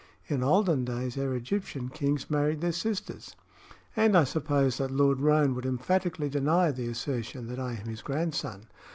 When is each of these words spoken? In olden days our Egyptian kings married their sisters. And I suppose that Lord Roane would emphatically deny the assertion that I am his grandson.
In 0.25 0.41
olden 0.41 0.83
days 0.83 1.15
our 1.15 1.35
Egyptian 1.35 1.89
kings 1.89 2.27
married 2.27 2.61
their 2.61 2.71
sisters. 2.71 3.35
And 3.95 4.17
I 4.17 4.23
suppose 4.23 4.79
that 4.79 4.89
Lord 4.89 5.19
Roane 5.19 5.53
would 5.53 5.63
emphatically 5.67 6.27
deny 6.27 6.71
the 6.71 6.87
assertion 6.89 7.45
that 7.49 7.59
I 7.59 7.73
am 7.75 7.85
his 7.85 8.01
grandson. 8.01 8.65